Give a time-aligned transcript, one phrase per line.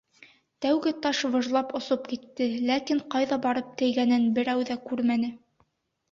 [0.65, 5.31] Тәүге таш выжлап осоп китте, ләкин ҡайҙа барып тейгәнен берәү ҙә күрмәне.